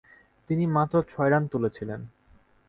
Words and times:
তিনি 0.49 0.63
মাত্র 0.67 0.95
ছয় 1.09 1.29
রান 1.29 1.43
তুলেছিলেন। 1.47 2.01